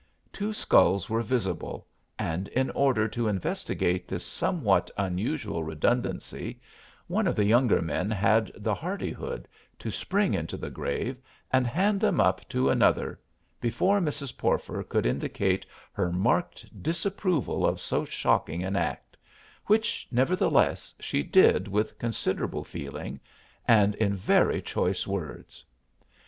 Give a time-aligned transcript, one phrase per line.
[0.33, 1.85] Two skulls were visible
[2.17, 6.59] and in order to investigate this somewhat unusual redundancy
[7.05, 12.01] one of the younger men had the hardihood to spring into the grave and hand
[12.01, 13.19] them up to another
[13.59, 14.35] before Mrs.
[14.37, 19.15] Porfer could indicate her marked disapproval of so shocking an act,
[19.67, 23.19] which, nevertheless, she did with considerable feeling
[23.67, 25.63] and in very choice words.